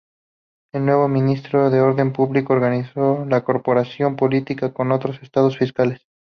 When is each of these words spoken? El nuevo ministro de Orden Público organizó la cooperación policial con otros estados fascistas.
El 0.73 0.87
nuevo 0.87 1.07
ministro 1.07 1.69
de 1.69 1.79
Orden 1.79 2.11
Público 2.11 2.53
organizó 2.53 3.23
la 3.25 3.43
cooperación 3.43 4.15
policial 4.15 4.73
con 4.73 4.91
otros 4.91 5.21
estados 5.21 5.59
fascistas. 5.59 6.01